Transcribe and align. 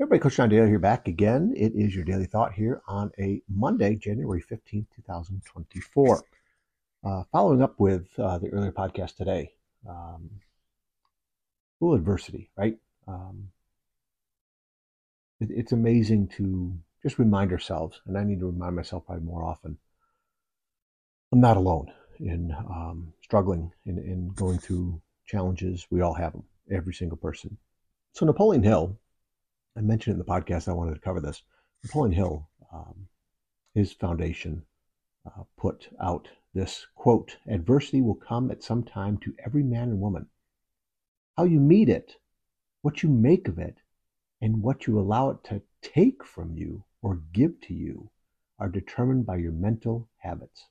Everybody, 0.00 0.22
Coach 0.22 0.36
John 0.38 0.48
Daly 0.48 0.66
here 0.66 0.80
back 0.80 1.06
again. 1.06 1.54
It 1.56 1.72
is 1.76 1.94
your 1.94 2.04
daily 2.04 2.26
thought 2.26 2.52
here 2.52 2.82
on 2.88 3.12
a 3.16 3.40
Monday, 3.48 3.94
January 3.94 4.42
15th, 4.42 4.86
2024. 4.96 6.24
Uh, 7.04 7.22
following 7.30 7.62
up 7.62 7.78
with 7.78 8.08
uh, 8.18 8.38
the 8.38 8.48
earlier 8.48 8.72
podcast 8.72 9.14
today, 9.14 9.52
um, 9.88 10.30
a 11.80 11.84
little 11.84 11.94
adversity, 11.94 12.50
right? 12.56 12.76
Um, 13.06 13.50
it, 15.38 15.50
it's 15.52 15.70
amazing 15.70 16.26
to 16.38 16.76
just 17.00 17.20
remind 17.20 17.52
ourselves, 17.52 18.00
and 18.06 18.18
I 18.18 18.24
need 18.24 18.40
to 18.40 18.46
remind 18.46 18.74
myself 18.74 19.06
probably 19.06 19.24
more 19.24 19.44
often, 19.44 19.78
I'm 21.30 21.40
not 21.40 21.56
alone 21.56 21.92
in 22.18 22.50
um, 22.68 23.12
struggling 23.22 23.70
and 23.86 24.00
in, 24.00 24.04
in 24.10 24.28
going 24.30 24.58
through 24.58 25.00
challenges. 25.24 25.86
We 25.88 26.00
all 26.00 26.14
have 26.14 26.32
them, 26.32 26.42
every 26.68 26.94
single 26.94 27.16
person. 27.16 27.58
So 28.12 28.26
Napoleon 28.26 28.64
Hill, 28.64 28.98
I 29.76 29.80
mentioned 29.80 30.14
in 30.14 30.18
the 30.18 30.24
podcast, 30.24 30.68
I 30.68 30.72
wanted 30.72 30.94
to 30.94 31.00
cover 31.00 31.20
this. 31.20 31.42
Napoleon 31.82 32.12
Hill, 32.12 32.48
um, 32.72 33.08
his 33.74 33.92
foundation, 33.92 34.64
uh, 35.26 35.42
put 35.56 35.88
out 36.00 36.28
this 36.54 36.86
quote 36.94 37.36
Adversity 37.48 38.00
will 38.00 38.14
come 38.14 38.50
at 38.50 38.62
some 38.62 38.84
time 38.84 39.18
to 39.18 39.34
every 39.44 39.64
man 39.64 39.88
and 39.88 40.00
woman. 40.00 40.28
How 41.36 41.44
you 41.44 41.58
meet 41.58 41.88
it, 41.88 42.16
what 42.82 43.02
you 43.02 43.08
make 43.08 43.48
of 43.48 43.58
it, 43.58 43.78
and 44.40 44.62
what 44.62 44.86
you 44.86 44.98
allow 44.98 45.30
it 45.30 45.42
to 45.44 45.62
take 45.82 46.24
from 46.24 46.56
you 46.56 46.84
or 47.02 47.20
give 47.32 47.60
to 47.62 47.74
you 47.74 48.10
are 48.58 48.68
determined 48.68 49.26
by 49.26 49.36
your 49.36 49.52
mental 49.52 50.08
habits. 50.18 50.68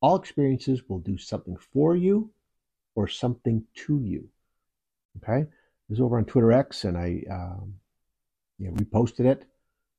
All 0.00 0.16
experiences 0.16 0.88
will 0.88 1.00
do 1.00 1.18
something 1.18 1.56
for 1.56 1.94
you 1.94 2.30
or 2.94 3.06
something 3.06 3.64
to 3.74 4.00
you. 4.00 4.28
Okay? 5.18 5.46
This 5.88 5.98
is 5.98 6.00
over 6.00 6.16
on 6.16 6.24
Twitter 6.24 6.52
X, 6.52 6.84
and 6.84 6.96
I 6.96 7.22
um, 7.30 7.74
you 8.58 8.68
know, 8.68 8.74
reposted 8.74 9.26
it 9.26 9.44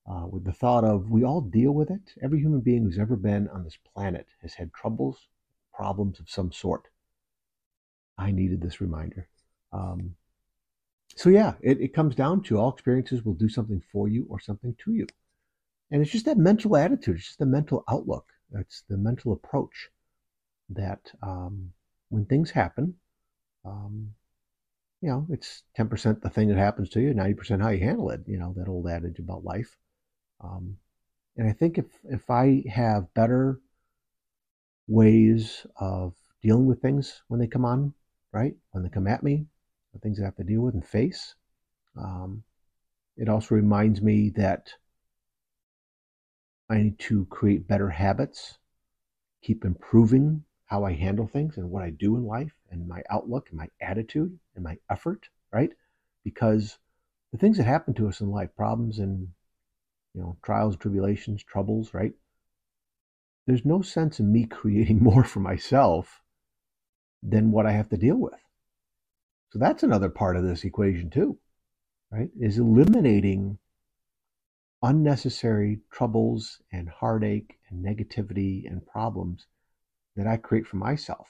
uh, 0.09 0.25
with 0.29 0.43
the 0.43 0.53
thought 0.53 0.83
of 0.83 1.09
we 1.09 1.23
all 1.23 1.41
deal 1.41 1.71
with 1.71 1.89
it. 1.89 2.13
Every 2.21 2.39
human 2.39 2.61
being 2.61 2.83
who's 2.83 2.99
ever 2.99 3.15
been 3.15 3.47
on 3.49 3.63
this 3.63 3.77
planet 3.93 4.27
has 4.41 4.53
had 4.53 4.73
troubles, 4.73 5.27
problems 5.73 6.19
of 6.19 6.29
some 6.29 6.51
sort. 6.51 6.87
I 8.17 8.31
needed 8.31 8.61
this 8.61 8.81
reminder. 8.81 9.27
Um, 9.71 10.15
so 11.15 11.29
yeah, 11.29 11.53
it, 11.61 11.79
it 11.79 11.93
comes 11.93 12.15
down 12.15 12.43
to 12.43 12.57
all 12.57 12.71
experiences 12.71 13.23
will 13.23 13.33
do 13.33 13.49
something 13.49 13.81
for 13.91 14.07
you 14.07 14.25
or 14.29 14.39
something 14.39 14.75
to 14.83 14.93
you. 14.93 15.07
And 15.91 16.01
it's 16.01 16.11
just 16.11 16.25
that 16.25 16.37
mental 16.37 16.75
attitude, 16.75 17.17
it's 17.17 17.27
just 17.27 17.39
the 17.39 17.45
mental 17.45 17.83
outlook, 17.87 18.25
it's 18.51 18.83
the 18.89 18.97
mental 18.97 19.31
approach 19.31 19.89
that 20.69 21.11
um, 21.21 21.71
when 22.09 22.25
things 22.25 22.51
happen, 22.51 22.95
um, 23.65 24.13
you 25.03 25.09
know, 25.09 25.27
it's 25.29 25.63
10% 25.77 26.21
the 26.21 26.29
thing 26.29 26.47
that 26.47 26.57
happens 26.57 26.89
to 26.91 27.01
you, 27.01 27.13
90% 27.13 27.61
how 27.61 27.67
you 27.67 27.83
handle 27.83 28.09
it, 28.09 28.21
you 28.25 28.39
know, 28.39 28.53
that 28.55 28.69
old 28.69 28.87
adage 28.87 29.19
about 29.19 29.43
life. 29.43 29.75
Um, 30.41 30.77
and 31.35 31.49
I 31.49 31.51
think 31.51 31.77
if, 31.77 31.87
if 32.05 32.29
I 32.29 32.63
have 32.71 33.13
better 33.13 33.59
ways 34.87 35.67
of 35.75 36.13
dealing 36.41 36.67
with 36.67 36.81
things 36.81 37.21
when 37.27 37.41
they 37.41 37.47
come 37.47 37.65
on, 37.65 37.93
right? 38.31 38.55
When 38.71 38.81
they 38.81 38.89
come 38.89 39.07
at 39.07 39.23
me, 39.23 39.45
the 39.91 39.99
things 39.99 40.21
I 40.21 40.23
have 40.23 40.37
to 40.37 40.43
deal 40.45 40.61
with 40.61 40.73
and 40.73 40.87
face, 40.87 41.35
um, 41.97 42.43
it 43.17 43.27
also 43.27 43.55
reminds 43.55 44.01
me 44.01 44.29
that 44.37 44.69
I 46.69 46.77
need 46.77 46.99
to 46.99 47.25
create 47.25 47.67
better 47.67 47.89
habits, 47.89 48.57
keep 49.41 49.65
improving 49.65 50.45
how 50.65 50.83
I 50.85 50.93
handle 50.93 51.27
things 51.27 51.57
and 51.57 51.69
what 51.69 51.83
I 51.83 51.89
do 51.89 52.15
in 52.15 52.25
life 52.25 52.53
and 52.71 52.87
my 52.87 53.03
outlook 53.09 53.49
and 53.49 53.57
my 53.57 53.67
attitude 53.81 54.39
and 54.55 54.63
my 54.63 54.77
effort, 54.89 55.29
right? 55.51 55.71
Because 56.23 56.77
the 57.31 57.37
things 57.37 57.57
that 57.57 57.65
happen 57.65 57.93
to 57.95 58.07
us 58.07 58.21
in 58.21 58.31
life, 58.31 58.49
problems 58.55 58.99
and 58.99 59.27
you 60.13 60.21
know, 60.21 60.37
trials, 60.43 60.77
tribulations, 60.77 61.43
troubles, 61.43 61.93
right? 61.93 62.13
There's 63.45 63.65
no 63.65 63.81
sense 63.81 64.19
in 64.19 64.31
me 64.31 64.45
creating 64.49 65.03
more 65.03 65.23
for 65.23 65.39
myself 65.39 66.21
than 67.21 67.51
what 67.51 67.65
I 67.65 67.71
have 67.71 67.89
to 67.89 67.97
deal 67.97 68.17
with. 68.17 68.33
So 69.51 69.59
that's 69.59 69.83
another 69.83 70.09
part 70.09 70.35
of 70.35 70.43
this 70.43 70.63
equation 70.63 71.09
too, 71.09 71.37
right? 72.11 72.29
Is 72.39 72.57
eliminating 72.57 73.59
unnecessary 74.81 75.79
troubles 75.91 76.61
and 76.71 76.89
heartache 76.89 77.59
and 77.69 77.83
negativity 77.83 78.69
and 78.69 78.85
problems 78.85 79.45
that 80.15 80.27
I 80.27 80.37
create 80.37 80.67
for 80.67 80.77
myself. 80.77 81.27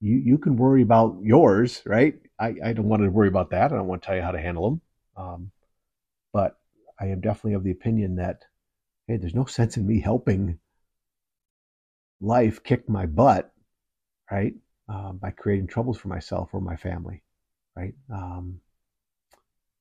You 0.00 0.16
you 0.16 0.38
can 0.38 0.56
worry 0.56 0.82
about 0.82 1.18
yours, 1.22 1.82
right? 1.86 2.14
I, 2.38 2.54
I 2.64 2.72
don't 2.72 2.88
want 2.88 3.02
to 3.02 3.10
worry 3.10 3.28
about 3.28 3.50
that. 3.50 3.72
I 3.72 3.76
don't 3.76 3.86
want 3.86 4.02
to 4.02 4.06
tell 4.06 4.16
you 4.16 4.22
how 4.22 4.30
to 4.30 4.40
handle 4.40 4.70
them. 4.70 4.80
Um, 5.16 5.50
but 6.32 6.58
I 6.98 7.06
am 7.06 7.20
definitely 7.20 7.54
of 7.54 7.64
the 7.64 7.70
opinion 7.70 8.16
that 8.16 8.44
hey, 9.06 9.16
there's 9.16 9.34
no 9.34 9.44
sense 9.44 9.76
in 9.76 9.86
me 9.86 10.00
helping 10.00 10.58
life 12.20 12.62
kick 12.62 12.88
my 12.88 13.06
butt, 13.06 13.52
right? 14.30 14.54
Uh, 14.88 15.12
by 15.12 15.30
creating 15.30 15.66
troubles 15.66 15.98
for 15.98 16.08
myself 16.08 16.50
or 16.52 16.60
my 16.60 16.76
family, 16.76 17.22
right? 17.76 17.94
Um, 18.12 18.60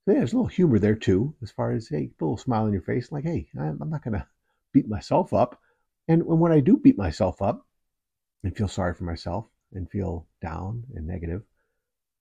yeah, 0.05 0.15
there's 0.15 0.33
a 0.33 0.35
little 0.35 0.47
humor 0.47 0.79
there 0.79 0.95
too, 0.95 1.35
as 1.41 1.51
far 1.51 1.71
as 1.71 1.87
hey, 1.87 2.07
put 2.17 2.25
a 2.25 2.27
little 2.27 2.37
smile 2.37 2.65
on 2.65 2.73
your 2.73 2.81
face, 2.81 3.11
like 3.11 3.23
hey, 3.23 3.47
I'm 3.57 3.89
not 3.89 4.03
gonna 4.03 4.27
beat 4.73 4.87
myself 4.87 5.33
up. 5.33 5.59
And 6.07 6.25
when 6.25 6.51
I 6.51 6.59
do 6.59 6.77
beat 6.77 6.97
myself 6.97 7.41
up, 7.41 7.65
and 8.43 8.55
feel 8.55 8.67
sorry 8.67 8.93
for 8.93 9.03
myself 9.03 9.45
and 9.73 9.89
feel 9.89 10.25
down 10.41 10.83
and 10.95 11.07
negative, 11.07 11.43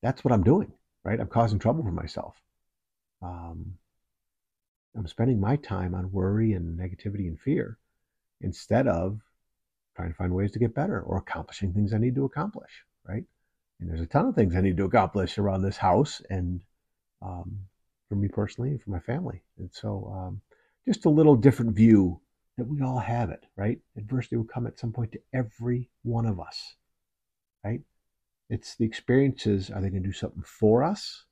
that's 0.02 0.24
what 0.24 0.32
I'm 0.32 0.42
doing, 0.42 0.72
right? 1.04 1.20
I'm 1.20 1.28
causing 1.28 1.58
trouble 1.58 1.82
for 1.82 1.92
myself. 1.92 2.34
Um, 3.22 3.74
I'm 4.96 5.06
spending 5.06 5.40
my 5.40 5.56
time 5.56 5.94
on 5.94 6.12
worry 6.12 6.52
and 6.52 6.78
negativity 6.78 7.28
and 7.28 7.38
fear 7.38 7.78
instead 8.40 8.86
of 8.86 9.20
trying 9.96 10.10
to 10.10 10.14
find 10.14 10.32
ways 10.32 10.52
to 10.52 10.58
get 10.58 10.74
better 10.74 11.00
or 11.00 11.18
accomplishing 11.18 11.72
things 11.72 11.92
I 11.92 11.98
need 11.98 12.14
to 12.14 12.24
accomplish, 12.24 12.84
right? 13.06 13.24
And 13.80 13.88
there's 13.88 14.00
a 14.00 14.06
ton 14.06 14.26
of 14.26 14.34
things 14.34 14.54
I 14.54 14.60
need 14.60 14.76
to 14.76 14.84
accomplish 14.84 15.38
around 15.38 15.62
this 15.62 15.76
house 15.76 16.22
and 16.30 16.62
um, 17.22 17.58
for 18.08 18.14
me 18.14 18.28
personally 18.28 18.70
and 18.70 18.82
for 18.82 18.90
my 18.90 19.00
family. 19.00 19.42
And 19.58 19.70
so, 19.72 20.12
um, 20.14 20.40
just 20.86 21.04
a 21.04 21.10
little 21.10 21.36
different 21.36 21.76
view 21.76 22.20
that 22.58 22.68
we 22.68 22.82
all 22.82 22.98
have 22.98 23.30
it, 23.30 23.46
right? 23.56 23.78
Adversity 23.96 24.36
will 24.36 24.44
come 24.44 24.66
at 24.66 24.78
some 24.78 24.92
point 24.92 25.12
to 25.12 25.20
every 25.32 25.90
one 26.02 26.26
of 26.26 26.40
us, 26.40 26.74
right? 27.64 27.80
It's 28.50 28.74
the 28.74 28.84
experiences, 28.84 29.70
are 29.70 29.80
they 29.80 29.90
going 29.90 30.02
to 30.02 30.08
do 30.08 30.12
something 30.12 30.42
for 30.42 30.82
us 30.82 31.24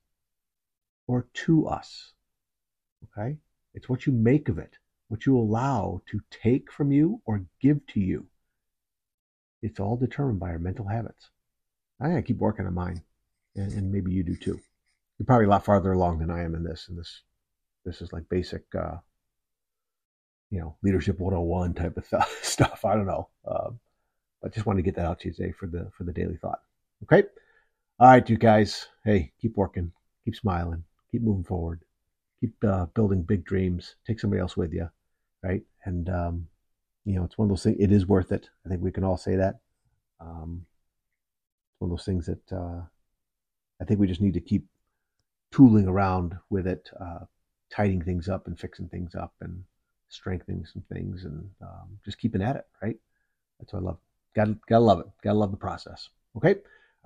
or 1.08 1.26
to 1.34 1.66
us? 1.66 2.12
Okay? 3.04 3.38
It's 3.74 3.88
what 3.88 4.06
you 4.06 4.12
make 4.12 4.48
of 4.48 4.58
it, 4.58 4.78
what 5.08 5.26
you 5.26 5.36
allow 5.36 6.00
to 6.10 6.20
take 6.30 6.70
from 6.70 6.92
you 6.92 7.20
or 7.26 7.44
give 7.60 7.84
to 7.88 8.00
you. 8.00 8.28
It's 9.62 9.80
all 9.80 9.96
determined 9.96 10.38
by 10.38 10.50
our 10.50 10.58
mental 10.60 10.86
habits. 10.86 11.30
I 12.00 12.08
gotta 12.08 12.22
keep 12.22 12.38
working 12.38 12.66
on 12.66 12.74
mine, 12.74 13.02
and, 13.56 13.72
and, 13.72 13.90
maybe 13.90 14.12
you 14.12 14.22
do 14.22 14.36
too. 14.36 14.60
You're 15.18 15.26
probably 15.26 15.46
a 15.46 15.48
lot 15.48 15.64
farther 15.64 15.92
along 15.92 16.18
than 16.18 16.30
I 16.30 16.42
am 16.42 16.54
in 16.54 16.62
this, 16.62 16.88
and 16.88 16.98
this 16.98 17.22
this 17.86 18.02
is 18.02 18.12
like 18.12 18.28
basic 18.28 18.64
uh, 18.74 18.96
you 20.50 20.60
know, 20.60 20.76
leadership 20.82 21.18
101 21.18 21.74
type 21.74 21.96
of 21.96 22.06
stuff. 22.42 22.84
I 22.84 22.94
don't 22.94 23.06
know. 23.06 23.28
Um, 23.46 23.78
but 24.42 24.54
just 24.54 24.66
wanted 24.66 24.78
to 24.78 24.84
get 24.84 24.94
that 24.96 25.06
out 25.06 25.20
to 25.20 25.28
you 25.28 25.34
today 25.34 25.52
for 25.52 25.66
the 25.66 25.90
for 25.96 26.04
the 26.04 26.12
daily 26.12 26.36
thought. 26.36 26.60
Okay. 27.02 27.24
All 27.98 28.08
right, 28.08 28.28
you 28.28 28.36
guys. 28.36 28.88
Hey, 29.04 29.32
keep 29.40 29.56
working, 29.56 29.92
keep 30.24 30.36
smiling, 30.36 30.84
keep 31.10 31.22
moving 31.22 31.44
forward, 31.44 31.80
keep 32.40 32.54
uh, 32.64 32.86
building 32.94 33.22
big 33.22 33.44
dreams. 33.44 33.96
Take 34.06 34.20
somebody 34.20 34.40
else 34.40 34.56
with 34.56 34.72
you, 34.72 34.88
right? 35.42 35.62
And 35.84 36.08
um, 36.08 36.48
you 37.04 37.14
know, 37.14 37.24
it's 37.24 37.38
one 37.38 37.46
of 37.46 37.50
those 37.50 37.62
things. 37.62 37.76
It 37.80 37.92
is 37.92 38.06
worth 38.06 38.32
it. 38.32 38.48
I 38.64 38.68
think 38.68 38.82
we 38.82 38.92
can 38.92 39.04
all 39.04 39.16
say 39.16 39.36
that. 39.36 39.60
Um, 40.20 40.66
one 41.78 41.90
of 41.90 41.96
those 41.96 42.04
things 42.04 42.26
that 42.26 42.52
uh, 42.52 42.82
I 43.80 43.84
think 43.84 44.00
we 44.00 44.06
just 44.06 44.20
need 44.20 44.34
to 44.34 44.40
keep 44.40 44.66
tooling 45.52 45.88
around 45.88 46.36
with 46.50 46.66
it, 46.66 46.90
uh, 47.00 47.24
tidying 47.70 48.02
things 48.02 48.28
up 48.28 48.46
and 48.46 48.58
fixing 48.58 48.88
things 48.88 49.14
up 49.14 49.34
and 49.40 49.64
strengthening 50.08 50.64
some 50.66 50.82
things 50.92 51.24
and 51.24 51.48
um, 51.62 51.98
just 52.04 52.18
keeping 52.18 52.42
at 52.42 52.56
it, 52.56 52.64
right? 52.82 52.96
That's 53.58 53.72
what 53.72 53.80
I 53.80 53.82
love. 53.82 53.98
Gotta, 54.34 54.56
gotta 54.68 54.84
love 54.84 55.00
it. 55.00 55.06
Gotta 55.22 55.38
love 55.38 55.50
the 55.50 55.56
process. 55.56 56.08
Okay? 56.36 56.56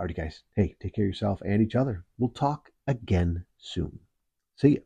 Alrighty, 0.00 0.17
guys. 0.17 0.43
Hey, 0.56 0.76
take 0.81 0.94
care 0.94 1.05
of 1.05 1.08
yourself 1.08 1.41
and 1.44 1.62
each 1.62 1.76
other. 1.76 2.05
We'll 2.19 2.31
talk 2.31 2.70
again 2.87 3.44
soon. 3.58 4.00
See 4.56 4.70
you. 4.70 4.82